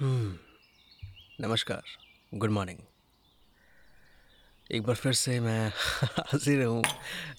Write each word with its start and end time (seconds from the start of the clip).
हुँ, 0.00 0.38
नमस्कार, 1.40 1.82
good 2.34 2.50
morning. 2.50 2.78
एक 4.72 4.82
बार 4.82 4.94
फिर 4.94 5.12
से 5.12 5.40
मैं 5.40 5.68
हाज़िर 6.02 6.64
हूँ 6.64 6.82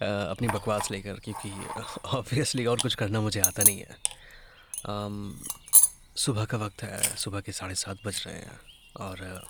अपनी 0.02 0.48
बकवास 0.48 0.92
लेकर 0.92 1.14
क्योंकि 1.14 1.52
ऑब्वियसली 2.06 2.66
और 2.66 2.80
कुछ 2.80 2.96
करना 2.96 3.22
मुझे 3.22 3.40
आता 3.40 3.64
नहीं 3.64 3.80
है। 3.80 3.98
अम, 4.86 5.40
सुबह 6.16 6.46
का 6.46 6.58
वक़्त 6.58 6.84
है, 6.84 7.16
सुबह 7.16 7.40
के 7.40 7.52
साढ़े 7.52 7.76
सात 7.76 7.98
बज 8.06 8.24
रहे 8.28 8.36
हैं 8.36 8.60
और 9.00 9.42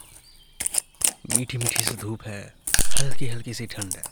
मीठी-मीठी 1.36 1.84
सी 1.84 1.96
धूप 1.96 2.24
है, 2.24 2.54
हल्की-हल्की 3.00 3.54
सी 3.54 3.66
ठंड 3.66 3.94
है। 3.94 4.04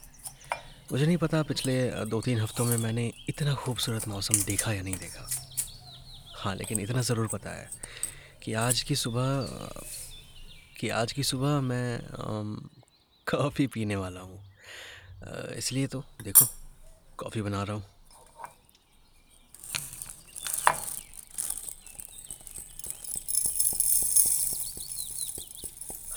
मुझे 0.91 1.05
नहीं 1.05 1.17
पता 1.17 1.43
पिछले 1.43 1.91
दो 1.91 2.05
2-3 2.05 2.39
हफ्तों 2.39 2.65
में 2.65 2.77
मैंने 2.77 3.13
इतना 3.29 3.53
खूबसूरत 3.55 4.07
मौसम 4.07 4.43
देखा 4.43 4.71
या 4.71 4.81
नहीं 4.81 4.95
देखा। 4.95 5.29
हाँ, 6.35 6.55
लेकिन 6.55 6.79
इतना 6.79 7.01
ज़रूर 7.01 7.27
पता 7.27 7.49
है 7.49 7.69
कि 8.45 8.53
आज 8.53 8.81
की 8.81 8.95
सुबह, 8.95 9.47
कि 10.79 10.89
आज 10.89 11.11
की 11.11 11.23
सुबह 11.23 11.61
मैं 11.61 11.99
कॉफ़ी 13.27 13.65
पीने 13.67 13.95
वाला 13.95 14.21
हूँ। 14.21 14.39
इसलिए 15.57 15.87
तो 15.87 16.03
देखो, 16.23 16.45
कॉफ़ी 17.17 17.41
बना 17.41 17.63
रहा 17.63 17.75
हूँ। 17.75 17.83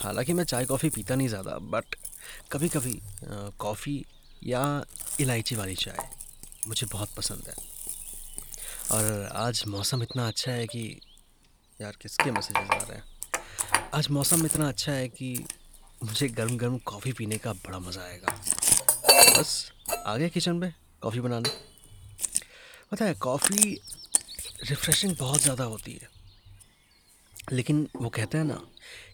हालाँकि 0.02 0.32
मैं 0.32 0.44
चाय-कॉफ़ी 0.44 0.90
पीता 0.90 1.14
नहीं 1.14 1.28
ज़्यादा 1.28 1.58
बट 1.72 1.96
कभी-कभी 2.52 3.00
कॉफ़ी 3.58 4.04
या 4.46 4.84
इलायची 5.20 5.54
वाली 5.56 5.74
चाय 5.74 6.08
मुझे 6.68 6.86
बहुत 6.92 7.14
पसंद 7.16 7.48
है। 7.48 7.54
और 8.92 9.28
आज 9.32 9.64
मौसम 9.68 10.02
इतना 10.02 10.28
अच्छा 10.28 10.52
है 10.52 10.66
कि 10.66 11.00
यार 11.80 11.96
किसके 12.02 12.30
मैसेजेस 12.30 12.70
आ 12.70 12.76
रहे 12.76 12.96
हैं? 12.96 13.04
आज 13.94 14.08
मौसम 14.10 14.46
इतना 14.46 14.68
अच्छा 14.68 14.92
है 14.92 15.08
कि 15.08 15.44
मुझे 16.04 16.28
गर्म 16.28 16.56
गर्म 16.56 16.78
कॉफ़ी 16.78 17.12
पीने 17.12 17.38
का 17.38 17.52
बड़ा 17.52 17.78
मज़ा 17.78 18.02
आएगा। 18.02 18.32
बस 19.38 19.72
आ 20.06 20.16
गया 20.16 20.28
किचन 20.28 20.56
में 20.56 20.74
कॉफ़ी 21.02 21.20
बनाने। 21.20 21.48
पता 22.92 23.04
है 23.04 23.14
कॉफ़ी 23.14 23.80
रिफ्रेशिंग 24.70 25.16
बहुत 25.16 25.42
ज़्यादा 25.42 25.64
होती 25.64 25.92
है। 25.92 26.08
लेकिन 27.52 27.88
वो 27.96 28.08
कहते 28.08 28.38
हैं 28.38 28.44
ना, 28.44 28.60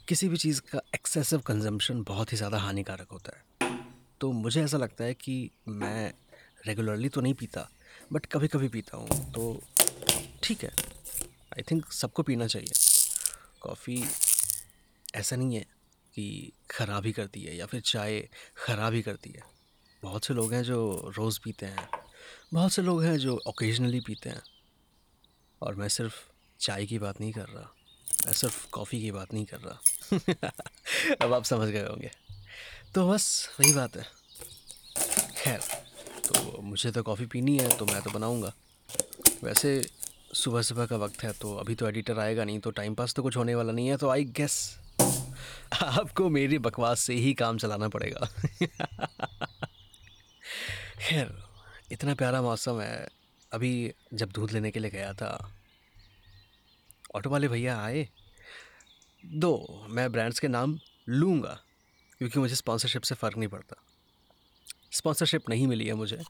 किसी 0.09 0.29
भी 0.29 0.37
चीज़ 0.37 0.61
का 0.61 0.81
एक्सेसिव 0.95 1.41
कंज़म्पशन 1.41 2.03
बहुत 2.03 2.33
ही 2.33 2.37
ज़्यादा 2.37 2.59
हानिकारक 2.59 3.09
होता 3.13 3.37
है। 3.37 3.77
तो 4.21 4.33
मुझे 4.33 4.65
ऐसा 4.65 4.77
लगता 4.77 5.05
है 5.05 5.15
कि 5.15 5.51
मैं 5.69 6.13
रेगुलरली 6.67 7.09
तो 7.09 7.21
नहीं 7.21 7.35
पीता, 7.35 7.69
बट 8.13 8.27
कभी-कभी 8.27 8.69
पीता 8.69 8.97
हूँ, 8.97 9.33
तो 9.33 9.63
ठीक 10.43 10.65
है। 10.65 10.94
आई 11.55 11.63
थिंक 11.63 11.93
सबको 11.93 12.23
पीना 12.23 12.47
चाहिए। 12.47 12.73
कॉफ़ी 13.61 14.05
ऐसा 15.15 15.37
नहीं 15.37 15.55
है 15.55 15.67
कि 16.15 16.53
खराब 16.71 17.07
ही 17.07 17.13
करती 17.13 17.43
है 17.43 17.57
या 17.57 17.67
फिर 17.67 17.81
चाय 17.81 18.29
खराब 18.57 18.93
ही 18.93 19.03
करती 19.03 19.31
है। 19.31 19.43
बहुत 20.03 20.25
से 20.25 20.35
लोग 20.35 20.53
हैं 20.53 20.63
जो 20.63 21.13
रोज़ 21.17 21.41
पीते 21.45 21.67
हैं, 21.67 21.89
बहुत 22.53 22.73
से 22.73 22.83
लोग 22.83 23.05
हैं 23.05 23.17
जो 23.19 23.41
ओकेजनली 23.47 24.01
पीते 24.01 24.31
हैं। 24.31 24.43
और 25.63 25.75
मैं 25.75 25.89
सिर्फ़ 25.89 26.15
चाय 26.61 26.87
की 26.87 26.99
बात 26.99 27.21
नहीं 27.21 27.33
कर 27.33 27.47
रहा, 27.47 27.75
मैं 28.27 28.33
सिर्फ़ 28.33 28.71
कॉफ़ी 28.71 29.01
की 29.01 29.13
बात 29.13 29.35
नहीं 29.35 29.45
कर 29.45 29.61
रहा। 29.61 29.81
अब 31.23 31.33
आप 31.33 31.45
समझ 31.45 31.69
गए 31.69 31.87
होंगे। 31.87 32.11
तो 32.95 33.11
बस 33.11 33.49
वही 33.61 33.73
बात 33.73 33.97
है। 33.97 34.07
ख़ैर, 35.37 35.61
तो 36.29 36.63
मुझे 36.63 36.91
तो 36.91 37.03
कॉफ़ी 37.03 37.27
पीनी 37.27 37.59
है 37.59 37.79
तो 37.79 37.87
मैं 37.87 38.03
तो 38.03 38.11
बनाऊँगा। 38.11 38.53
वैसे 39.45 39.91
सुबह-सुबह 40.35 40.87
का 40.87 40.97
वक़्त 40.97 41.23
है 41.23 41.33
तो 41.33 41.55
अभी 41.57 41.75
तो 41.75 41.89
एडिटर 41.89 42.19
आएगा 42.19 42.45
नहीं 42.45 42.59
तो 42.59 42.71
टाइम 42.71 42.95
पास 42.95 43.15
तो 43.15 43.23
कुछ 43.23 43.37
होने 43.37 43.55
वाला 43.55 43.73
नहीं 43.73 43.89
है 43.89 43.97
तो 43.97 44.09
आई 44.09 44.25
गेस 44.25 44.57
आपको 45.83 46.29
मेरी 46.29 46.59
बकवास 46.59 47.01
से 47.01 47.15
ही 47.15 47.33
काम 47.35 47.59
चलाना 47.59 47.89
पड़ेगा। 47.89 48.29
ख़ैर, 51.01 51.33
इतना 51.93 52.15
प्यारा 52.15 52.43
मौसम 52.43 52.81
है, 52.81 53.09
अभी 53.53 53.93
जब 54.15 54.31
दूध 54.31 54.53
लेने 54.53 54.71
के 54.71 54.81
लिए 54.81 54.91
गया 54.91 55.13
था 55.13 55.51
ऑटो 57.15 57.31
वाले 57.31 57.49
भैया 57.49 57.79
आए, 57.81 58.09
दो 59.25 59.87
मैं 59.89 60.11
ब्रांड्स 60.13 60.39
के 60.39 60.49
नाम 60.49 60.79
लूँगा 61.09 61.59
क्योंकि 62.19 62.39
मुझे 62.39 62.55
स्पॉन्सरशिप 62.55 63.03
से 63.03 63.15
फ़र्क 63.15 63.37
नहीं 63.37 63.49
पड़ता। 63.49 63.77
स्पॉन्सरशिप 64.93 65.49
नहीं 65.49 65.67
मिली 65.67 65.87
है 65.87 65.95
मुझे, 65.95 66.21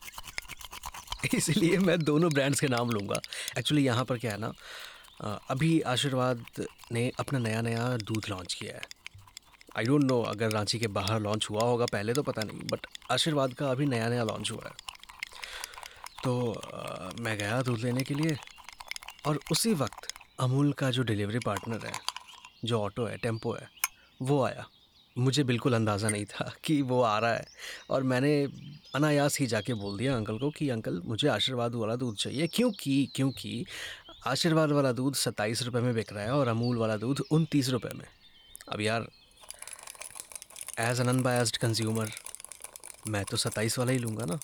इसलिए 1.35 1.79
मैं 1.79 1.99
दोनों 1.99 2.33
ब्रांड्स 2.33 2.61
के 2.61 2.69
नाम 2.69 2.91
लूँगा। 2.91 3.21
एक्चुअली 3.59 3.85
यहाँ 3.85 4.05
पर 4.05 4.19
क्या 4.19 4.33
है 4.33 4.39
ना 4.41 4.53
अभी 5.51 5.81
आशीर्वाद 5.81 6.45
ने 6.93 7.11
अपना 7.21 7.39
नया-नया 7.39 7.97
दूध 7.97 8.25
लॉन्च 8.29 8.55
किया 8.55 8.75
है। 8.75 8.83
आई 9.79 9.85
डोंट 9.85 10.05
नो 10.05 10.21
अगर 10.23 10.51
रांची 10.51 10.79
के 10.79 10.87
बाहर 10.87 11.21
लॉन्च 11.21 11.47
हुआ 11.51 11.63
होगा 11.63 11.87
पहले 11.87 12.13
तो 12.13 12.23
पता 12.23 12.43
नहीं, 12.43 12.59
बट 12.59 12.87
आशीर्वाद 13.11 13.55
का 13.55 13.71
अभी 13.71 13.87
नया-नया 13.87 14.25
लॉन्च 14.25 14.51
हुआ 14.51 14.63
है। 14.65 14.73
तो 16.25 16.53
अ, 16.53 17.11
मैं 17.21 17.39
गया 17.39 17.63
दूध 17.63 17.81
लेने 17.81 18.03
के 18.03 18.15
लिए 18.15 18.37
और 19.27 19.41
उसी 19.53 19.75
वक़्त 19.75 20.09
अमूल 20.41 20.73
का 20.73 20.91
जो 20.91 21.03
डिलीवरी 21.03 21.39
पार्टनर 21.39 21.87
है, 21.87 21.93
जो 22.65 22.81
ऑटो 22.81 23.05
है, 23.07 23.17
टेंपो 23.17 23.53
है, 23.53 23.69
वो 24.23 24.43
आया। 24.45 24.67
मुझे 25.19 25.45
बिल्कुल 25.45 25.75
अंदाज़ा 25.75 26.09
नहीं 26.09 26.25
था 26.25 26.55
कि 26.65 26.83
वो 26.83 27.03
आ 27.03 27.19
रहा 27.19 27.35
है 27.35 27.47
और 27.91 28.03
मैंने 28.03 28.49
अनायास 28.95 29.41
ही 29.41 29.47
जाके 29.47 29.75
बोल 29.75 29.99
दिया 29.99 30.17
अंकल 30.17 30.39
को 30.39 30.51
कि 30.51 30.71
अंकल 30.71 31.03
मुझे 31.05 31.29
आशीर्वाद 31.29 31.75
वाला 31.75 31.97
दूध 31.97 32.17
चाहिए 32.17 32.47
क्योंकि 32.47 33.11
क्योंकि 33.15 33.67
आशीर्वाद 34.27 34.73
वाला 34.73 34.93
दूध 34.93 35.15
सत्ताईस 35.15 35.63
रुपये 35.63 35.83
में 35.83 35.95
बिक 35.95 36.13
रहा 36.13 36.25
है 36.25 36.33
और 36.33 36.49
अमूल 36.49 36.77
वाला 36.77 36.97
दूध 36.97 37.23
उनतीस 37.31 37.69
रुपये 37.69 37.99
में। 37.99 38.05
अब 38.69 38.81
यार 38.81 39.09
एज़ 40.81 41.01
एन 41.01 41.09
अनबायस्ड 41.09 41.57
कंज़्यूमर 41.57 42.11
मैं 43.09 43.25
तो 43.25 43.37
27 43.37 43.79
वाला 43.79 43.93
ही 43.93 43.99
लूँगा 43.99 44.25
ना। 44.25 44.39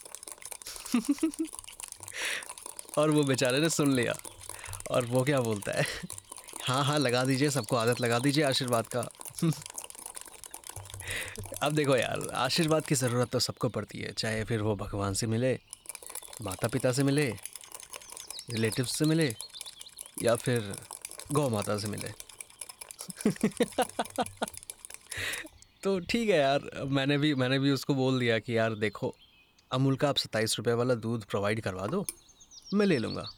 और 2.99 3.11
वो 3.11 3.25
बेचारे 3.25 3.61
ने 3.61 3.71
सुन 3.71 3.93
लिया 3.93 4.15
और 4.91 5.05
वो 5.05 5.23
क्या 5.23 5.41
बोलता 5.41 5.73
है 5.73 5.85
हाँ, 6.65 6.85
हाँ, 6.85 6.99
लगा 6.99 7.25
दीजिए 7.25 7.51
सबको 7.51 7.77
आदत 7.77 8.01
लगा 8.01 8.19
दीजिए 8.19 8.45
आशीर्वाद 8.45 8.87
का। 8.87 9.09
अब 11.63 11.73
देखो 11.73 11.97
यार 11.97 12.29
आशीर्वाद 12.35 12.87
की 12.87 12.95
ज़रूरत 12.95 13.29
तो 13.29 13.39
सबको 13.39 13.69
पड़ती 13.69 13.99
है, 13.99 14.13
चाहे 14.13 14.45
फिर 14.45 14.63
वो 14.63 14.77
भगवान 14.77 15.15
से 15.15 15.27
मिले, 15.27 15.59
माता-पिता 16.43 16.93
से 16.93 17.03
मिले, 17.03 17.27
रिलेटिव 18.51 18.85
से 18.85 19.05
मिले 19.05 19.37
या 20.23 20.37
फिर 20.37 20.75
गौ 21.33 21.49
माता 21.49 21.79
से 21.79 21.89
मिले। 21.89 22.13
तो 25.83 26.01
ठीक 26.01 26.31
है 26.31 26.39
यार, 26.39 26.71
मैंने 26.85 27.19
भी 27.19 27.35
मैंने 27.35 27.59
भी 27.59 27.71
उसको 27.71 27.95
बोल 27.95 28.21
दिया 28.21 28.39
कि 28.39 28.59
यार 28.59 28.75
देखो, 28.75 29.15
अमूल 29.73 29.97
का 29.97 30.09
आप 30.09 30.17
सत्ताईस 30.17 30.59
रुपये 30.59 30.75
वाला 30.75 30.95
दूध 30.95 31.25
प्रोवाइड 31.25 31.61
करवा 31.61 31.87
दो, 31.87 32.07
मैं 32.75 32.87
ले 32.87 32.99
लूँगा। 32.99 33.31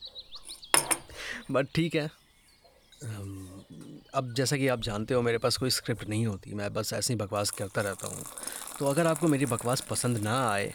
बट 1.50 1.66
ठीक 1.74 1.94
है। 1.94 2.10
अब 4.14 4.32
जैसा 4.34 4.56
कि 4.56 4.68
आप 4.68 4.80
जानते 4.82 5.14
हो 5.14 5.22
मेरे 5.22 5.38
पास 5.38 5.56
कोई 5.56 5.70
स्क्रिप्ट 5.70 6.08
नहीं 6.08 6.26
होती, 6.26 6.54
मैं 6.54 6.72
बस 6.72 6.92
ऐसे 6.92 7.14
बकवास 7.16 7.50
करता 7.50 7.80
रहता 7.80 8.06
हूँ। 8.06 8.24
तो 8.78 8.86
अगर 8.86 9.06
आपको 9.06 9.28
मेरी 9.28 9.46
बकवास 9.46 9.80
पसंद 9.80 10.18
ना 10.18 10.36
आए, 10.50 10.72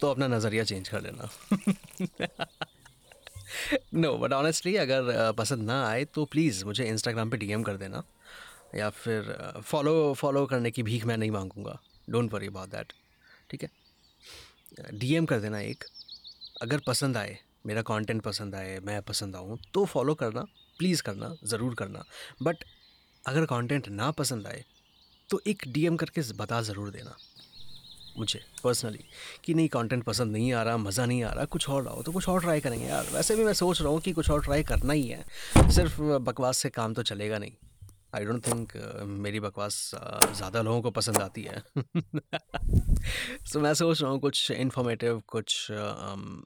तो 0.00 0.10
अपना 0.10 0.26
नज़रिया 0.26 0.64
चेंज 0.64 0.88
कर 0.88 1.02
लेना। 1.02 1.28
नो 3.94 4.16
बट 4.18 4.32
ऑनेस्टली 4.32 4.76
अगर 4.76 5.32
पसंद 5.38 5.66
ना 5.66 5.84
आए 5.88 6.04
तो 6.04 6.24
प्लीज़ 6.24 6.64
मुझे 6.64 6.84
इंस्टाग्राम 6.84 7.30
पे 7.30 7.36
डीएम 7.36 7.62
कर 7.62 7.76
देना 7.76 8.02
या 8.74 8.90
फिर 8.90 9.32
फॉलो 9.64 10.14
फॉलो 10.14 10.44
करने 10.46 10.70
की 10.70 10.82
भीख 10.82 11.04
मैं 11.06 11.16
नहीं 11.16 11.30
मांगूँगा 11.30 11.78
डोंट 12.10 12.32
वरी 12.32 12.46
अबाउट 12.46 12.68
दैट 12.68 12.92
ठीक 13.50 13.62
है? 13.62 13.70
डीएम 14.94 15.26
कर 15.26 15.40
देना 15.40 15.60
एक, 15.60 15.84
अगर 16.62 16.80
पसंद 16.86 17.16
आए, 17.16 17.38
मेरा 17.66 17.82
कंटेंट 17.82 18.22
पसंद 18.22 18.54
आए, 18.54 18.78
मैं 18.78 19.00
पसंद 19.02 19.36
आऊँ, 19.36 19.58
तो 19.74 19.84
फॉलो 19.84 20.14
करना, 20.14 20.44
प्लीज़ 20.80 21.02
करना, 21.02 21.34
ज़रूर 21.44 21.74
करना। 21.74 22.04
बट 22.42 22.64
अगर 23.24 23.44
कंटेंट 23.44 23.88
ना 23.88 24.10
पसंद 24.10 24.46
आए, 24.46 24.64
तो 25.30 25.40
एक 25.46 25.62
डीएम 25.68 25.96
करके 25.96 26.20
बता 26.36 26.60
ज़रूर 26.62 26.90
देना 26.90 27.16
मुझे 28.18 28.40
पर्सनली 28.64 29.04
कि 29.44 29.54
नहीं 29.54 29.68
कंटेंट 29.68 30.02
पसंद 30.04 30.32
नहीं 30.32 30.52
आ 30.52 30.62
रहा, 30.62 30.76
मज़ा 30.76 31.06
नहीं 31.06 31.22
आ 31.24 31.30
रहा, 31.30 31.44
कुछ 31.44 31.68
और 31.68 31.84
लाओ, 31.84 32.02
तो 32.02 32.12
कुछ 32.12 32.28
और 32.28 32.40
ट्राई 32.40 32.60
करेंगे 32.60 32.86
यार। 32.86 33.06
वैसे 33.12 33.36
भी 33.36 33.44
मैं 33.44 33.52
सोच 33.52 33.80
रहा 33.82 33.92
हूँ 33.92 34.00
कि 34.00 34.12
कुछ 34.12 34.30
और 34.30 34.42
ट्राई 34.42 34.62
करना 34.62 34.92
ही 34.92 35.06
है, 35.08 35.24
सिर्फ़ 35.70 36.00
बकवास 36.00 36.58
से 36.58 36.70
काम 36.70 36.94
तो 36.94 37.02
चलेगा 37.02 37.38
नहीं। 37.38 37.52
आई 38.14 38.24
डोंट 38.24 38.46
थिंक 38.46 38.72
मेरी 39.24 39.40
बकवास 39.40 39.76
अ, 39.94 40.32
ज़्यादा 40.34 40.62
लोगों 40.62 40.80
को 40.82 40.90
पसंद 40.90 41.18
आती 41.18 41.42
है। 41.42 41.62
सो 41.76 43.46
so, 43.52 43.56
मैं 43.56 43.74
सोच 43.74 44.02
रहा 44.02 44.10
हूँ 44.10 44.20
कुछ 44.20 44.50
इन्फॉर्मेटिव, 44.50 45.22
कुछ 45.28 45.70
अम, 45.72 46.42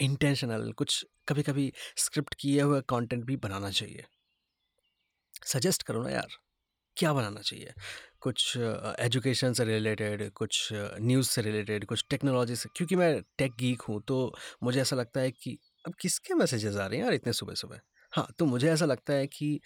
इंटेंशनल, 0.00 0.72
कुछ 0.74 1.04
कभी-कभी 1.28 1.72
स्क्रिप्ट 1.98 2.34
किए 2.40 2.60
हुए 2.62 2.80
कंटेंट 2.88 3.24
भी 3.24 3.36
बनाना 3.38 3.70
चाहिए। 3.72 4.04
सजेस्ट 5.46 5.82
करो 5.82 6.02
ना 6.02 6.10
यार, 6.10 6.28
क्या 6.96 7.12
बनाना 7.14 7.40
चाहिए? 7.42 7.72
कुछ 8.20 8.56
एजुकेशन 9.00 9.52
से 9.52 9.64
रिलेटेड, 9.64 10.30
कुछ 10.32 10.68
न्यूज़ 10.72 11.28
से 11.30 11.42
रिलेटेड, 11.42 11.84
कुछ 11.86 12.04
टेक्नोलॉजी 12.10 12.56
से 12.56 12.68
क्योंकि 12.76 12.96
मैं 12.96 13.12
टेक 13.38 13.54
गीक 13.58 13.82
हूँ, 13.82 14.00
तो 14.02 14.34
मुझे 14.62 14.80
ऐसा 14.80 14.96
लगता 14.96 15.20
है 15.20 15.30
कि 15.32 15.58
अब 15.84 15.94
किसके 16.00 16.34
मैसेजेस 16.34 16.76
आ 16.76 16.86
रहे 16.86 16.98
हैं 16.98 17.04
यार 17.04 17.14
इतने 17.14 17.32
सुबह-सुबह? 17.32 17.80
हाँ, 18.12 18.26
तो 18.38 18.46
मुझे 18.46 18.70
ऐसा 18.72 18.86
लगता 18.86 19.12
है 19.12 19.26
कि 19.28 19.60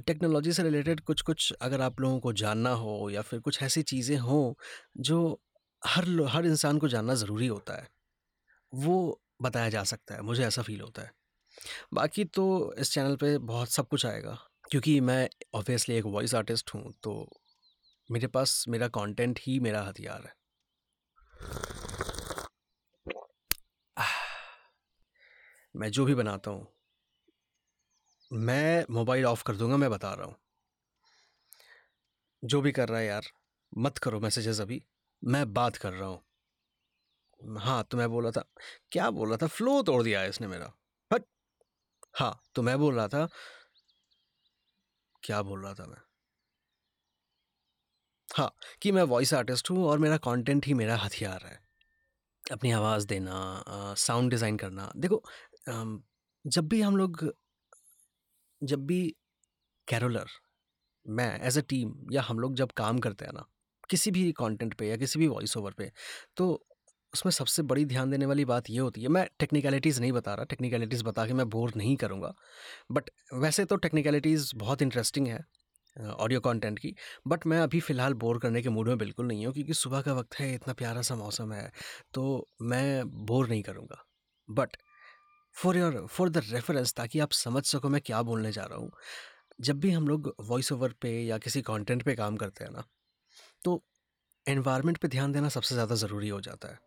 टेक्नोलॉजी 0.00 0.52
से 0.52 0.62
रिलेटेड 0.62 1.00
कुछ-कुछ 1.02 1.52
अगर 1.62 1.80
आप 1.80 2.00
लोगों 2.00 2.20
को 2.20 2.32
जानना 2.34 2.70
हो 2.76 3.10
या 3.10 3.22
फिर 3.22 3.40
कुछ 3.40 3.62
ऐसी 3.62 3.82
चीज़ें 3.84 4.16
हों, 4.18 4.54
जो 4.98 5.40
हर 5.82 6.06
हर 6.28 6.46
इंसान 6.46 6.78
को 6.78 6.88
जानना 6.88 7.14
ज़रूरी 7.14 7.46
होता 7.48 7.76
है, 7.76 7.88
वो 8.72 9.20
बताया 9.42 9.68
जा 9.68 9.84
सकता 9.84 10.14
है, 10.14 10.22
मुझे 10.22 10.44
ऐसा 10.44 10.62
फ़ील 10.62 10.80
होता 10.80 11.02
है। 11.02 11.10
बाकी 11.94 12.24
तो 12.24 12.74
इस 12.78 12.92
चैनल 12.92 13.16
पे 13.16 13.38
बहुत 13.38 13.68
सब 13.68 13.88
कुछ 13.88 14.06
आएगा, 14.06 14.38
क्योंकि 14.70 15.00
मैं 15.00 15.28
ऑब्वियसली 15.54 15.94
एक 15.94 16.04
वॉइस 16.04 16.34
आर्टिस्ट 16.34 16.74
हूँ, 16.74 16.92
तो 17.02 17.28
मेरे 18.10 18.26
पास 18.26 18.64
मेरा 18.68 18.88
कंटेंट 18.88 19.38
ही 19.42 19.60
मेरा 19.60 19.82
हथियार 19.82 20.22
है। 20.22 20.34
मैं 25.76 25.90
जो 25.90 26.04
भी 26.04 26.14
बनाता 26.14 26.50
हूँ 26.50 26.66
मैं 28.30 28.84
मोबाइल 28.90 29.24
ऑफ़ 29.24 29.42
कर 29.44 29.56
दूँगा 29.56 29.76
मैं 29.76 29.90
बता 29.90 30.12
रहा 30.14 30.26
हूँ 30.26 30.36
जो 32.42 32.60
भी 32.60 32.72
कर 32.72 32.88
रहा 32.88 33.00
है 33.00 33.06
यार 33.06 33.26
मत 33.78 33.98
करो 33.98 34.20
मैसेजेस 34.20 34.60
अभी 34.60 34.82
मैं 35.24 35.52
बात 35.52 35.76
कर 35.76 35.92
रहा 35.92 36.08
हूँ 36.08 36.20
हाँ 37.42 37.82
तो 37.90 37.96
मैं 37.96 38.08
बोल 38.10 38.30
था, 38.32 38.44
क्या 38.92 39.10
बोल 39.10 39.28
रहा 39.28 39.36
था? 39.36 39.46
फ्लो 39.48 39.80
तोड़ 39.82 40.02
दिया 40.02 40.20
है 40.20 40.28
इसने 40.28 40.46
मेरा। 40.48 40.72
हट! 41.10 41.24
हाँ 42.16 42.40
तो 42.54 42.62
मैं 42.62 42.78
बोल 42.78 42.94
रहा 42.96 43.08
था, 43.08 43.28
क्या 45.22 45.40
बोल 45.42 45.62
रहा 45.62 45.74
था 45.74 45.86
मैं? 45.86 45.98
हाँ 48.28 48.50
कि 48.82 48.92
मैं 48.92 49.02
वॉइस 49.04 49.32
आर्टिस्ट 49.34 49.70
हूँ 49.70 49.84
और 49.86 49.98
मेरा 49.98 50.16
कंटेंट 50.18 50.66
ही 50.66 50.74
मेरा 50.74 50.96
हथियार 50.96 51.44
है। 51.44 51.58
अपनी 52.44 52.70
आवाज़ 52.72 53.06
देना 53.06 53.94
साउंड 53.98 54.30
डिज़ाइन 54.30 54.56
करना। 54.58 54.90
देखो 54.96 55.22
जब 56.44 56.68
भी 56.68 56.80
हम 56.82 56.96
लोग, 56.96 57.24
जब 58.62 58.86
भी 58.86 59.00
कैरोलर 59.88 60.28
मैं 61.06 61.30
एज 61.42 61.58
अ 61.58 61.62
टीम 61.68 61.94
या 62.12 62.22
हम 62.22 62.40
लोग 62.40 62.56
जब 62.56 62.72
काम 62.76 62.98
करते 63.00 63.24
हैं 63.24 63.32
ना, 63.32 63.46
किसी 63.90 64.10
भी 64.10 64.32
कंटेंट 64.34 64.74
पे 64.74 64.88
या 64.88 64.96
किसी 64.96 65.18
भी 65.18 65.28
वॉइस 65.28 65.56
ओवर 65.56 65.72
पे 65.78 65.90
तो 66.36 66.48
उसमें 67.14 67.30
सबसे 67.32 67.62
बड़ी 67.64 67.84
ध्यान 67.86 68.10
देने 68.10 68.26
वाली 68.26 68.44
बात 68.46 68.70
ये 68.70 68.78
होती 68.78 69.02
है, 69.02 69.08
मैं 69.08 69.26
टेक्निकलिटीज़ 69.38 70.00
नहीं 70.00 70.12
बता 70.12 70.34
रहा 70.34 70.44
टेक्निकलिटीज़ 70.46 71.04
बता 71.04 71.26
के 71.26 71.32
मैं 71.34 71.48
बोर 71.50 71.72
नहीं 71.76 71.96
करूँगा 71.96 72.32
बट 72.92 73.10
वैसे 73.34 73.64
तो 73.64 73.76
टेक्निकलिटीज़ 73.78 74.50
बहुत 74.56 74.82
इंटरेस्टिंग 74.82 75.26
है 75.28 75.44
ऑडियो 75.96 76.40
कंटेंट 76.40 76.78
की 76.78 76.94
बट 77.28 77.46
मैं 77.46 77.58
अभी 77.60 77.80
फ़िलहाल 77.80 78.14
बोर 78.16 78.38
करने 78.38 78.62
के 78.62 78.68
मूड 78.68 78.88
में 78.88 78.98
बिल्कुल 78.98 79.26
नहीं 79.26 79.46
हूँ, 79.46 79.52
क्योंकि 79.54 79.74
सुबह 79.74 80.02
का 80.02 80.12
वक्त 80.14 80.34
है, 80.36 80.54
इतना 80.54 80.74
प्यारा 80.74 81.02
सा 81.02 81.16
मौसम 81.16 81.52
है 81.52 81.70
तो 82.14 82.48
मैं 82.62 83.26
बोर 83.26 83.48
नहीं 83.48 83.62
करूँगा 83.62 84.04
but 84.48 84.76
for 85.56 85.76
your 85.78 86.06
for 86.10 86.28
the 86.30 86.42
reference 86.46 86.94
ताकि 86.94 87.18
आप 87.20 87.32
समझ 87.34 87.64
सको 87.66 87.88
मैं 87.88 88.00
क्या 88.06 88.22
बोलने 88.24 88.52
जा 88.52 88.64
रहा 88.64 88.78
हूँ, 88.78 88.90
जब 89.60 89.80
भी 89.80 89.90
हम 89.92 90.08
लोग 90.08 90.34
वॉइस 90.42 90.72
ओवर 90.72 90.94
पे 91.02 91.10
या 91.20 91.38
किसी 91.38 91.62
कंटेंट 91.62 92.02
पे 92.04 92.14
काम 92.16 92.36
करते 92.36 92.64
हैं 92.64 92.70
ना 92.72 92.84
तो 93.64 93.82
एनवायरनमेंट 94.46 94.98
पे 94.98 95.08
ध्यान 95.08 95.32
देना 95.32 95.48
सबसे 95.50 95.74
ज़्यादा 95.74 95.94
ज़रूरी 95.96 96.28
हो 96.28 96.40
जाता 96.42 96.68
है। 96.68 96.78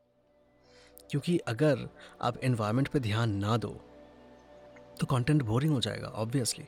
क्योंकि 1.11 1.37
अगर 1.37 1.89
आप 2.21 2.37
एनवायरनमेंट 2.43 2.87
पे 2.87 2.99
ध्यान 2.99 3.29
ना 3.35 3.57
दो 3.57 3.81
तो 4.99 5.05
कंटेंट 5.05 5.41
बोरिंग 5.41 5.73
हो 5.73 5.81
जाएगा 5.81 6.07
ऑब्वियसली 6.07 6.65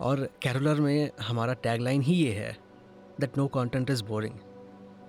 और 0.00 0.28
कैरोलर 0.42 0.74
में 0.74 1.10
हमारा 1.20 1.52
टैगलाइन 1.52 2.02
ही 2.02 2.14
ये 2.14 2.32
है 2.32 2.56
that 3.20 3.38
no 3.38 3.46
content 3.46 3.90
is 3.90 4.04
boring 4.04 4.34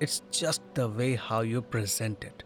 it's 0.01 0.23
just 0.33 0.61
the 0.75 0.79
way 0.79 1.15
how 1.15 1.43
you 1.43 1.61
present 1.61 2.25
it 2.25 2.43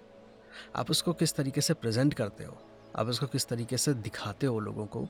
आप 0.76 0.92
उसको 0.92 1.14
किस 1.14 1.36
तरीके 1.36 1.62
से 1.62 1.74
प्रेजेंट 1.74 2.14
करते 2.14 2.44
हो, 2.44 2.58
आप 2.96 3.08
उसको 3.08 3.28
किस 3.28 3.48
तरीके 3.48 3.78
से 3.78 3.94
दिखाते 3.94 4.48
हो 4.48 4.60
लोगों 4.60 4.86
को, 4.86 5.08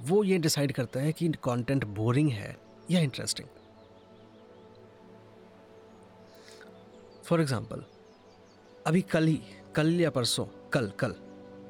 वो 0.00 0.24
ये 0.24 0.38
डिसाइड 0.38 0.72
करता 0.72 1.00
है 1.00 1.12
कि 1.12 1.28
कंटेंट 1.28 1.84
बोरिंग 1.84 2.30
है 2.30 2.56
या 2.90 3.00
इंटरेस्टिंग 3.00 3.48
फॉर 7.24 7.40
एग्ज़ाम्पल 7.40 7.84
अभी 8.86 9.00
कल 9.02 9.26
ही, 9.26 9.40
कल 9.76 10.00
या 10.00 10.10
परसों, 10.10 10.44
कल 10.72 10.90
कल 11.00 11.14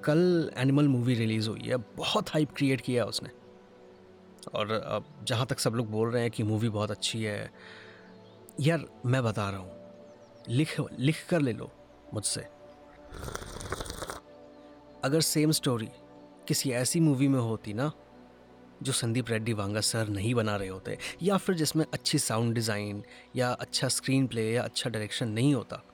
कल 0.05 0.51
एनिमल 0.57 0.89
मूवी 0.89 1.15
रिलीज़ 1.15 1.49
हुई 1.49 1.61
है, 1.61 1.77
बहुत 1.97 2.29
हाइप 2.29 2.53
क्रिएट 2.57 2.81
किया 2.81 3.03
है 3.03 3.09
उसने। 3.09 3.31
और 4.55 4.71
अब 4.73 5.05
जहाँ 5.29 5.47
तक 5.47 5.59
सब 5.59 5.75
लोग 5.75 5.91
बोल 5.91 6.11
रहे 6.11 6.23
हैं 6.23 6.31
कि 6.31 6.43
मूवी 6.43 6.69
बहुत 6.69 6.91
अच्छी 6.91 7.23
है, 7.23 7.51
यार 8.61 8.85
मैं 9.07 9.23
बता 9.25 9.49
रहा 9.51 9.61
हूँ, 9.61 9.73
लिख 10.49 10.77
लिख 10.99 11.25
कर 11.31 11.41
ले 11.41 11.53
लो 11.53 11.71
मुझसे। 12.15 12.47
अगर 15.05 15.21
सेम 15.23 15.51
स्टोरी 15.53 15.89
किसी 16.49 16.71
ऐसी 16.73 17.01
मूवी 17.01 17.29
में 17.29 17.39
होती 17.41 17.73
ना, 17.75 17.91
जो 18.83 18.93
संदीप 18.93 19.31
रेड्डी 19.31 19.53
वांगा 19.53 19.81
सर 19.83 20.09
नहीं 20.09 20.35
बना 20.35 20.57
रहे 20.57 20.69
होते, 20.69 20.99
या 21.23 21.37
फिर 21.37 21.55
जिसमें 21.55 21.85
अच्छी 21.85 22.19
साउंड 22.19 22.55
डिज़ाइन 22.55 23.03
या 23.37 23.51
अच्छा 23.51 23.89
स्क्रीन 23.91 24.27
प्ले 24.27 24.51
या 24.53 24.62
अच्छा 24.62 24.91
डायरेक्शन 24.91 25.29
नहीं 25.29 25.55
होता 25.55 25.85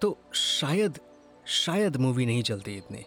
तो 0.00 0.16
शायद 0.34 0.98
शायद 1.46 1.96
मूवी 1.96 2.26
नहीं 2.26 2.42
चलती 2.42 2.76
इतनी। 2.76 3.04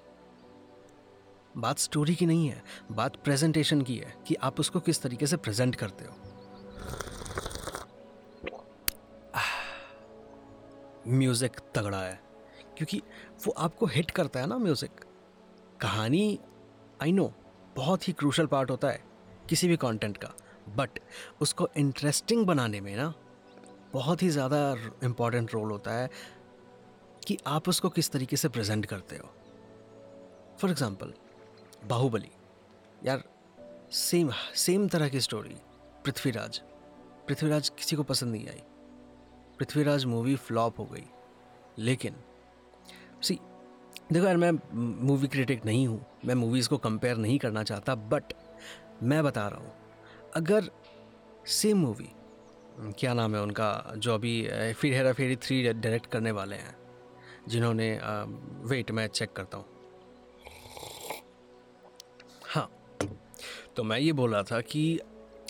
बात 1.58 1.80
स्टोरी 1.80 2.16
की 2.16 2.26
नहीं 2.26 2.48
है, 2.48 2.64
बात 2.92 3.16
प्रेजेंटेशन 3.24 3.82
की 3.82 3.96
है, 3.98 4.14
कि 4.28 4.36
आप 4.36 4.60
उसको 4.60 4.80
किस 4.80 5.02
तरीके 5.02 5.28
से 5.28 5.38
प्रेजेंट 5.38 5.76
करते 5.76 6.06
हो। 6.06 6.18
म्यूज़िक 11.10 11.60
तगड़ा 11.76 12.02
है, 12.02 12.20
क्योंकि 12.78 13.02
वो 13.46 13.54
आपको 13.58 13.86
हिट 13.86 14.12
करता 14.12 14.40
है 14.40 14.48
ना 14.48 14.58
म्यूज़िक 14.58 15.06
कहानी 15.82 16.40
आई 17.00 17.12
नो 17.12 17.32
बहुत 17.76 18.08
ही 18.08 18.14
क्रूशल 18.14 18.46
पार्ट 18.46 18.72
होता 18.72 18.88
है, 18.88 19.04
किसी 19.50 19.68
भी 19.68 19.78
कंटेंट 19.78 20.18
का। 20.18 20.34
बट 20.76 21.00
उसको 21.42 21.70
इंटरेस्टिंग 21.78 22.46
बनाने 22.46 22.82
में 22.82 22.96
ना, 22.98 23.14
बहुत 23.94 24.24
ही 24.24 24.30
ज़्यादा 24.30 24.60
इंपॉर्टेंट 25.04 25.54
रोल 25.54 25.72
होता 25.72 25.92
है। 25.92 26.10
कि 27.24 27.38
आप 27.48 27.70
उसको 27.70 27.90
किस 27.90 28.12
तरीके 28.12 28.38
से 28.38 28.50
प्रेजेंट 28.50 28.86
करते 28.86 29.18
हो? 29.18 29.30
For 30.60 30.72
example 30.72 31.14
Baahubali. 31.88 32.32
यार 33.06 33.24
सेम 33.92 34.32
सेम 34.58 34.88
तरह 34.88 35.10
की 35.10 35.20
स्टोरी 35.22 35.56
पृथ्वीराज। 36.06 36.62
पृथ्वीराज 37.28 37.70
किसी 37.70 37.96
को 37.96 38.04
पसंद 38.04 38.32
नहीं 38.32 38.48
आई। 38.48 38.62
पृथ्वीराज 39.60 40.06
मूवी 40.06 40.36
फ्लॉप 40.38 40.80
हो 40.80 40.86
गई। 40.86 41.06
लेकिन 41.80 42.16
सी 43.22 43.40
देखो 44.12 44.26
यार, 44.26 44.38
मैं 44.38 44.52
मूवी 45.04 45.28
क्रिटिक 45.28 45.66
नहीं 45.66 45.88
हूँ। 45.88 46.06
मैं 46.26 46.36
मूवीज़ 46.36 46.70
को 46.70 46.78
कंपेयर 46.80 47.18
नहीं 47.18 47.38
करना 47.40 47.64
चाहता 47.64 47.96
बट 47.96 48.34
मैं 49.04 49.24
बता 49.24 49.48
रहा 49.48 49.60
हूँ, 49.60 49.72
अगर 50.36 50.70
सेम 51.48 51.78
मूवी 51.78 52.10
क्या 53.00 53.14
नाम 53.14 53.36
है 53.36 53.42
उनका, 53.42 53.94
जो 53.98 54.14
अभी 54.14 54.74
फिर 54.74 54.94
हेरा 54.94 55.14
फेरी 55.14 55.36
थ्री 55.36 55.62
डायरेक्ट 55.64 56.06
करने 56.06 56.32
वाले 56.32 56.56
हैं 56.56 56.76
जिन्होंने 57.50 57.92
वेट 58.70 58.92
मैं 58.92 59.08
चेक 59.10 59.34
करता 59.34 59.58
हूँ। 59.58 59.66
हाँ 62.46 62.70
तो 63.76 63.84
मैं 63.84 64.00
ये 64.00 64.12
बोल 64.14 64.34
रहा 64.34 64.44
था 64.44 64.62
कि 64.64 65.00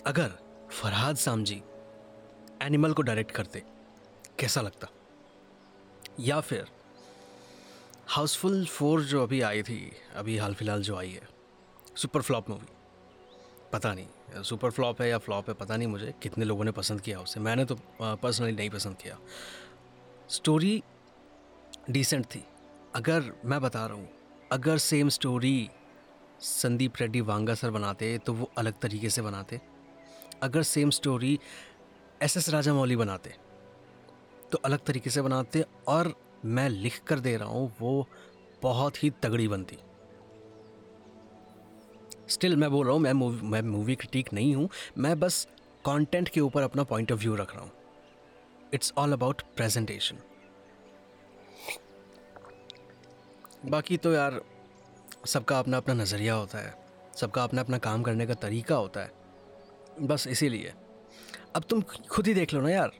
अगर 0.06 0.38
फरहाद 0.72 1.16
सामजी 1.16 1.62
एनिमल 2.62 2.92
को 2.92 3.02
डायरेक्ट 3.02 3.30
करते, 3.30 3.62
कैसा 4.38 4.60
लगता? 4.60 4.88
या 6.20 6.40
फिर 6.40 6.66
हाउसफुल 8.08 8.64
फोर 8.66 9.02
जो 9.02 9.22
अभी 9.22 9.40
आई 9.42 9.62
थी, 9.62 9.92
अभी 10.16 10.36
हाल 10.38 10.54
फ़िलहाल 10.54 10.82
जो 10.82 10.96
आई 10.96 11.10
है 11.10 11.28
सुपर 11.96 12.22
फ्लॉप 12.22 12.50
मूवी 12.50 12.66
पता 13.72 13.92
नहीं 13.94 14.42
सुपर 14.42 14.70
फ्लॉप 14.70 15.00
है 15.02 15.08
या 15.08 15.18
फ्लॉप 15.18 15.48
है, 15.48 15.54
पता 15.54 15.76
नहीं 15.76 15.88
मुझे, 15.88 16.12
कितने 16.22 16.44
लोगों 16.44 16.64
ने 16.64 16.70
पसंद 16.72 17.00
किया 17.00 17.20
उसे। 17.20 17.40
मैंने 17.40 17.64
तो 17.64 17.76
पर्सनली 18.02 18.52
नहीं 18.52 18.70
पसंद 18.70 18.96
किया। 18.96 19.18
स्टोरी 20.28 20.82
डिसेंट 21.90 22.24
थी। 22.24 22.44
अगर 22.96 23.32
मैं 23.44 23.60
बता 23.60 23.84
रहा 23.86 23.96
हूँ, 23.96 24.08
अगर 24.52 24.78
same 24.78 25.08
story 25.08 25.68
Sandeep 26.40 26.92
Reddy 27.00 27.20
Vanga 27.22 27.54
sir 27.54 27.70
बनाते 27.70 28.16
तो 28.18 28.32
वो 28.32 28.50
अलग 28.58 28.78
तरीके 28.80 29.10
से 29.10 29.22
बनाते। 29.22 29.60
अगर 30.42 30.62
same 30.64 30.90
story 30.90 31.38
S 32.22 32.36
S 32.36 32.48
Rajamouli 32.74 32.96
बनाते 32.96 33.34
तो 34.52 34.58
अलग 34.58 34.84
तरीके 34.86 35.10
से 35.10 35.22
बनाते 35.22 35.64
और 35.88 36.14
मैं 36.44 36.68
लिख 36.68 37.00
कर 37.06 37.20
दे 37.20 37.36
रहा 37.36 37.48
हूँ, 37.48 37.72
वो 37.80 38.06
बहुत 38.62 39.02
ही 39.02 39.10
तगड़ी 39.22 39.48
बनती। 39.48 39.78
स्टिल 42.28 42.56
मैं 42.56 42.70
बोल 42.70 42.86
रहा 42.86 42.94
हूँ, 42.94 43.02
मैं 43.02 43.12
मूवी 43.12 43.46
मैं 43.46 43.62
मूवी 43.62 43.94
क्रिटिक 43.94 44.32
नहीं 44.32 44.54
हूँ, 44.54 44.68
मैं 44.98 45.18
बस 45.20 45.46
कंटेंट 45.84 46.28
के 46.28 46.40
ऊपर 46.40 46.62
अपना 46.62 46.82
पॉइंट 46.84 47.12
ऑफ़ 47.12 47.20
व्यू 47.20 47.34
रख 47.36 47.54
रहा 47.54 47.64
हूँ। 47.64 47.72
इट्स 48.74 48.92
ऑल 48.98 49.12
अबाउट 49.12 49.42
प्रेजेंटेशन 49.56 50.18
बाकी 53.66 53.96
तो 53.96 54.12
यार, 54.12 54.40
सबका 55.26 55.58
अपना 55.58 55.76
अपना 55.76 55.94
नज़रिया 55.94 56.34
होता 56.34 56.58
है, 56.58 56.74
सबका 57.16 57.44
अपना 57.44 57.60
अपना 57.60 57.78
काम 57.78 58.02
करने 58.02 58.26
का 58.26 58.34
तरीका 58.34 58.74
होता 58.74 59.00
है, 59.00 59.12
बस 60.00 60.26
इसीलिए। 60.26 60.72
अब 61.56 61.62
तुम 61.62 61.82
खुद 62.10 62.26
ही 62.26 62.34
देख 62.34 62.54
लो 62.54 62.60
ना 62.60 62.70
यार, 62.70 62.90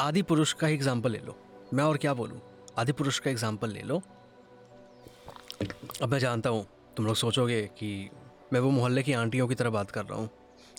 आदि 0.00 0.22
पुरुष 0.22 0.52
का 0.52 0.66
ही 0.66 0.74
एग्ज़ाम्पल 0.74 1.10
ले 1.10 1.18
लो। 1.18 1.36
मैं 1.74 1.84
और 1.84 1.96
क्या 1.96 2.14
बोलूँ? 2.14 2.40
आदि 2.78 2.92
पुरुष 2.92 3.18
का 3.18 3.30
एग्ज़ाम्पल 3.30 3.70
ले 3.70 3.82
लो। 3.82 4.02
अब 6.02 6.08
मैं 6.08 6.18
जानता 6.18 6.50
हूँ, 6.50 6.66
तुम 6.96 7.06
लोग 7.06 7.16
सोचोगे 7.16 7.62
कि 7.62 8.10
मैं 8.52 8.60
वो 8.60 8.70
मोहल्ले 8.70 9.02
की 9.02 9.12
आंटियों 9.12 9.48
की 9.48 9.54
तरह 9.54 9.70
बात 9.70 9.90
कर 9.90 10.04
रहा 10.04 10.18
हूँ, 10.18 10.30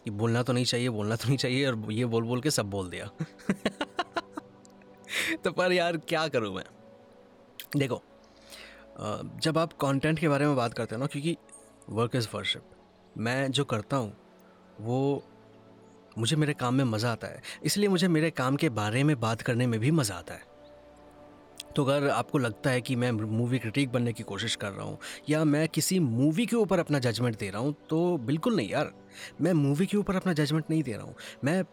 कि 0.04 0.12
बोलना 0.12 0.44
तो 0.44 0.54
नहीं 0.54 0.66
चाहिए, 0.66 0.90
बोलना 0.90 1.16
तो 1.16 1.28
नहीं 1.28 1.38
चाहिए, 1.38 1.68
और 1.68 1.92
ये 1.92 2.06
बोल 2.06 2.24
बोल 2.24 2.42
के 2.42 2.52
सब 2.52 2.70
बोल 2.70 2.90
दिया। 2.90 3.06
तो 5.44 5.52
पर 5.52 5.72
यार, 5.72 5.98
क्या 5.98 6.28
करूँ 6.28 6.56
मैं? 6.56 6.66
देखो 7.78 8.02
जब 9.00 9.58
आप 9.58 9.74
कंटेंट 9.82 10.20
के 10.20 10.30
बारे 10.30 10.46
में 10.46 10.56
बात 10.56 10.74
करते 10.74 10.96
हैं 10.96 11.00
ना, 11.00 11.08
क्योंकि 11.08 11.36
वर्क 11.90 12.16
इज़ 12.16 12.28
वर्शिप 12.34 12.64
मैं 13.16 13.52
जो 13.52 13.64
करता 13.66 13.98
हूँ, 13.98 14.14
वो 14.82 15.24
मुझे 16.18 16.36
मेरे 16.36 16.54
काम 16.54 16.76
में 16.76 16.84
मज़ा 16.86 17.12
आता 17.12 17.28
है। 17.28 17.42
इसलिए 17.64 17.90
मुझे 17.90 18.08
मेरे 18.08 18.30
काम 18.32 18.56
के 18.56 18.70
बारे 18.72 19.04
में 19.04 19.20
बात 19.20 19.42
करने 19.42 19.68
में 19.68 19.80
भी 19.80 19.92
मज़ा 19.92 20.16
आता 20.16 20.34
है। 20.34 20.48
तो 21.76 21.84
अगर 21.86 22.08
आपको 22.10 22.38
लगता 22.38 22.70
है 22.70 22.82
कि 22.82 22.96
मैं 22.96 23.12
मूवी 23.12 23.60
क्रिटिक 23.60 23.92
बनने 23.92 24.14
की 24.14 24.24
कोशिश 24.24 24.56
कर 24.56 24.72
रहा 24.72 24.86
हूँ, 24.86 24.98
या 25.30 25.44
मैं 25.46 25.68
किसी 25.70 26.00
मूवी 26.00 26.46
के 26.46 26.56
ऊपर 26.56 26.80
अपना 26.80 27.00
जजमेंट 27.00 27.38
दे 27.40 27.50
रहा 27.50 27.62
हूँ 27.62 27.76
तो 27.90 28.18
बिल्कुल 28.20 28.56
नहीं 28.56 28.70
यार। 28.70 28.94
मैं 29.42 29.54
मूवी 29.56 29.86
के 29.86 29.98
ऊपर 29.98 30.16
अपना 30.16 30.34
जजमेंट 30.34 30.70
नहीं 30.70 30.84
दे 30.84 30.94
रहा 30.94 31.04
हूँ। 31.04 31.16
मैं 31.44 31.64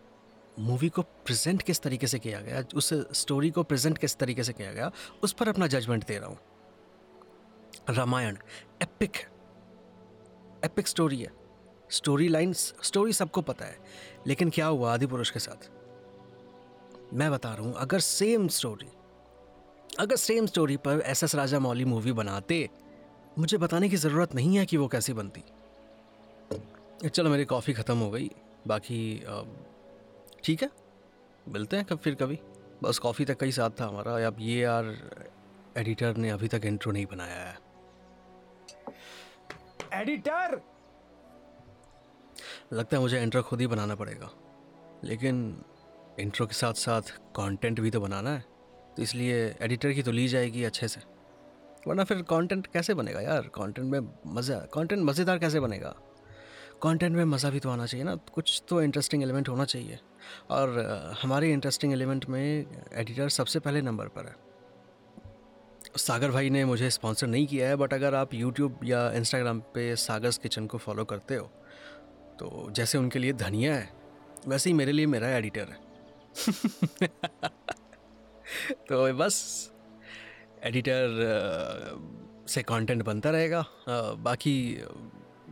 मूवी 0.59 0.89
को 0.89 1.03
प्रेजेंट 1.03 1.63
किस 1.63 1.81
तरीके 1.83 2.07
से 2.07 2.19
किया 2.19 2.41
गया, 2.41 2.63
उस 2.75 2.93
स्टोरी 3.13 3.51
को 3.51 3.63
प्रेजेंट 3.63 3.99
किस 3.99 4.17
तरीके 4.17 4.43
से 4.43 4.53
किया 4.53 4.73
गया, 4.73 4.91
उस 5.23 5.33
पर 5.33 5.49
अपना 5.49 5.67
जजमेंट 5.67 6.07
दे 6.07 6.19
रहा 6.19 6.29
हूँ। 6.29 6.39
रामायण 7.91 8.37
एपिक 8.83 9.17
है। 9.17 9.31
एपिक 10.65 10.89
स्टोरी 10.89 11.21
है। 11.21 11.33
स्टोरी 11.91 12.29
लाइन्स 12.29 12.75
स्टोरी 12.83 13.13
सबको 13.13 13.43
पता 13.43 13.65
है। 13.65 13.79
लेकिन 14.27 14.51
क्या 14.51 14.67
हुआ 14.67 14.95
आदि 14.95 15.07
पुरुष 15.07 15.31
के 15.31 15.39
साथ? 15.39 15.71
मैं 17.15 17.31
बता 17.31 17.55
रहा 17.55 17.63
हूँ, 17.63 17.75
अगर 17.75 18.01
सेम 18.01 18.49
स्टोरी 18.49 18.89
अगर 19.99 20.17
सेम 20.17 20.47
स्टोरी 20.47 20.77
पर 20.77 21.01
एस 21.01 21.25
एस 21.25 21.35
राजा 21.35 21.59
मौली 21.59 21.85
मूवी 21.85 22.13
बनाते, 22.13 22.71
मुझे 23.39 23.59
बताने 23.59 23.89
की 23.89 23.97
ज़रूरत 23.97 24.35
नहीं 24.35 24.57
है 24.57 24.67
कि 24.67 24.77
वो 24.77 24.89
कैसी 24.89 25.13
बनती। 25.13 25.43
चलो, 27.09 27.31
मेरी 27.31 27.45
कॉफ़ी 27.45 27.73
ख़त्म 27.73 27.99
हो 27.99 28.11
गई। 28.11 28.31
बाकी 28.67 29.25
ठीक 30.45 30.63
है। 30.63 30.71
मिलते 31.49 31.77
हैं 31.77 31.85
कब, 31.85 31.99
फिर 31.99 32.15
कभी। 32.15 32.39
बस 32.83 32.99
कॉफ़ी 32.99 33.25
तक 33.25 33.37
का 33.37 33.47
ही 33.47 33.53
साथ 33.53 33.71
था 33.81 33.87
हमारा। 33.87 34.27
अब 34.27 34.37
ये 34.41 34.61
यार 34.61 34.87
एडिटर 35.77 36.17
ने 36.17 36.31
अभी 36.31 36.49
तक 36.49 36.61
इंट्रो 36.65 36.93
नहीं 36.93 37.07
बनाया 37.07 37.41
है। 37.41 37.66
एडिटर। 39.93 40.61
लगता 42.73 42.97
है 42.97 43.03
मुझे 43.03 43.23
इंट्रो 43.23 43.43
खुद 43.43 43.61
ही 43.61 43.67
बनाना 43.67 43.95
पड़ेगा। 43.95 44.31
लेकिन 45.05 45.65
इंट्रो 46.21 46.47
के 46.47 46.55
साथ 46.55 46.75
साथ 46.75 47.03
कंटेंट 47.37 47.81
भी 47.81 47.91
तो 47.91 48.01
बनाना 48.01 48.31
है। 48.31 48.45
तो 48.97 49.03
इसलिए 49.03 49.57
एडिटर 49.63 49.93
की 49.93 50.03
तो 50.03 50.11
ली 50.11 50.29
जाएगी 50.29 50.65
अच्छे 50.65 50.89
से। 50.89 51.01
वरना 51.89 52.05
फिर 52.05 52.23
कंटेंट 52.23 52.67
कैसे 52.67 52.95
बनेगा 52.95 53.21
यार? 53.21 53.43
कंटेंट 53.55 53.87
में 53.87 54.01
मज़ा, 54.27 54.59
कंटेंट 54.75 55.03
मज़ेदार 55.03 55.39
कैसे 55.39 55.61
बनेगा? 55.61 55.95
कंटेंट 56.83 57.17
में 57.17 57.25
मज़ा 57.25 57.51
भी 57.51 57.61
तो 57.61 57.71
आना 57.71 57.87
चाहिए 57.87 58.05
ना। 58.05 58.15
कुछ 58.15 58.63
तो 58.69 58.83
इंटरेस्टिंग 58.83 59.23
एलिमेंट 59.23 59.49
होना 59.49 59.65
चाहिए। 59.65 59.99
और 60.51 60.79
हमारे 61.23 61.53
इंटरेस्टिंग 61.53 61.93
एलिमेंट 61.93 62.29
में 62.29 62.67
एडिटर 62.93 63.29
सबसे 63.29 63.59
पहले 63.59 63.83
नंबर 63.83 64.09
पर 64.09 64.27
है। 64.27 64.46
सागर 65.97 66.31
भाई 66.31 66.51
ने 66.51 66.65
मुझे 66.65 66.91
स्पॉन्सर 66.91 67.27
नहीं 67.27 67.47
किया 67.47 67.69
है, 67.69 67.77
बट 67.77 67.95
अगर 67.95 68.15
आप 68.15 68.35
यूट्यूब 68.35 68.81
या 68.85 69.11
इंस्टाग्राम 69.13 69.61
पे 69.75 69.95
सागर्स 69.97 70.39
किचन 70.39 70.67
को 70.67 70.79
फॉलो 70.79 71.05
करते 71.05 71.35
हो 71.35 71.51
तो 72.39 72.71
जैसे 72.71 72.99
उनके 72.99 73.19
लिए 73.19 73.33
धनिया 73.35 73.75
है, 73.75 73.89
वैसे 74.49 74.71
ही 74.71 74.75
मेरे 74.75 74.93
लिए 74.93 75.07
मेरा 75.07 75.29
एडिटर 75.29 75.69
है। 75.69 75.79
तो 78.89 79.13
बस 79.15 79.37
एडिटर 80.65 81.07
से 82.49 82.63
कंटेंट 82.63 83.03
बनता 83.03 83.31
रहेगा 83.31 83.65
बाकी 84.21 84.55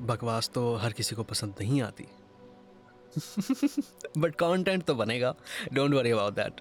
बकवास 0.00 0.50
तो 0.54 0.74
हर 0.74 0.92
किसी 0.92 1.16
को 1.16 1.22
पसंद 1.22 1.54
नहीं 1.60 1.82
आती। 1.82 2.06
बट 4.18 4.34
कंटेंट 4.34 4.84
तो 4.84 4.94
बनेगा 4.94 5.34
डोंट 5.72 5.94
वरी 5.94 6.10
अबाउट 6.10 6.34
दैट 6.34 6.60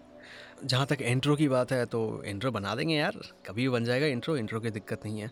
जहाँ 0.65 0.85
तक 0.85 1.01
इंट्रो 1.01 1.35
की 1.35 1.47
बात 1.47 1.71
है 1.71 1.85
तो 1.85 2.23
इंट्रो 2.25 2.51
बना 2.51 2.75
देंगे 2.75 2.95
यार। 2.95 3.19
कभी 3.45 3.61
भी 3.61 3.69
बन 3.69 3.85
जाएगा 3.85 4.07
इंट्रो 4.07 4.35
इंट्रो 4.37 4.59
की 4.59 4.69
दिक्कत 4.69 5.05
नहीं 5.05 5.19
है। 5.19 5.31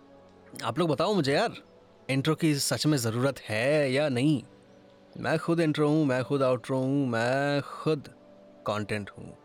आप 0.63 0.79
लोग 0.79 0.89
बताओ 0.89 1.13
मुझे 1.13 1.33
यार 1.33 1.55
इंट्रो 2.09 2.35
की 2.35 2.53
सच 2.55 2.85
में 2.85 2.97
ज़रूरत 2.97 3.39
है 3.39 3.91
या 3.91 4.07
नहीं? 4.09 4.41
मैं 5.17 5.37
खुद 5.39 5.59
इंट्रो 5.59 5.87
हूँ, 5.89 6.05
मैं 6.05 6.23
खुद 6.23 6.43
आउट्रो 6.43 6.77
हूँ, 6.77 7.07
मैं 7.07 7.61
खुद 7.61 8.09
कंटेंट 8.67 9.09
हूँ। 9.09 9.37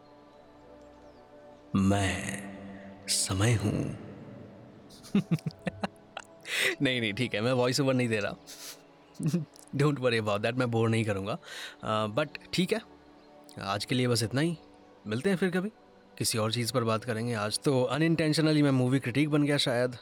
मैं 1.76 3.07
समय 3.09 3.52
हूँ। 3.55 3.73
नहीं 6.83 7.00
नहीं, 7.00 7.12
ठीक 7.12 7.35
है, 7.35 7.40
मैं 7.40 7.52
वॉइस 7.52 7.81
ओवर 7.81 7.95
नहीं 7.95 8.09
दे 8.09 8.21
रहा। 8.21 8.37
डोंट 9.76 10.00
वरी 10.00 10.19
अबाउट 10.19 10.40
दैट 10.40 10.55
मैं 10.55 10.71
बोर 10.71 10.88
नहीं 10.88 11.05
करूँगा। 11.05 11.38
बट 12.07 12.38
ठीक 12.52 12.73
है, 12.73 12.81
आज 13.61 13.85
के 13.85 13.95
लिए 13.95 14.09
बस 14.09 14.23
इतना 14.23 14.40
ही। 14.40 14.57
मिलते 15.06 15.30
हैं 15.30 15.36
फिर 15.36 15.50
कभी। 15.50 15.68
किसी 16.18 16.38
और 16.38 16.52
चीज़ 16.52 16.72
पर 16.72 16.84
बात 16.84 17.04
करेंगे। 17.04 17.34
आज 17.34 17.58
तो 17.58 17.82
अनइंटेंशनली 17.82 18.62
मैं 18.62 18.70
मूवी 18.70 18.98
क्रिटिक 18.98 19.30
बन 19.30 19.42
गया 19.42 19.56
शायद। 19.56 19.96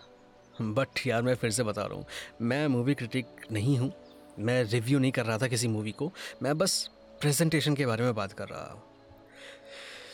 बट 0.62 1.06
यार, 1.06 1.22
मैं 1.22 1.34
फिर 1.34 1.50
से 1.50 1.62
बता 1.62 1.82
रहा 1.82 1.94
हूँ। 1.94 2.06
मैं 2.42 2.68
मूवी 2.68 2.94
क्रिटिक 2.94 3.26
नहीं 3.52 3.78
हूँ। 3.78 3.92
मैं 4.38 4.64
रिव्यू 4.64 4.98
नहीं 4.98 5.12
कर 5.12 5.26
रहा 5.26 5.38
था 5.38 5.46
किसी 5.46 5.68
मूवी 5.68 5.92
को। 5.92 6.12
मैं 6.42 6.58
बस 6.58 6.90
प्रेजेंटेशन 7.20 7.74
के 7.74 7.86
बारे 7.86 8.04
में 8.04 8.14
बात 8.14 8.32
कर 8.32 8.48
रहा 8.48 8.72
हूँ। 8.72 8.82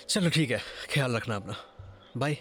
चलो 0.09 0.30
ठीक 0.30 0.50
है, 0.50 0.61
ख्याल 0.94 1.16
रखना 1.16 1.37
अपना। 1.37 1.54
बाय 2.16 2.37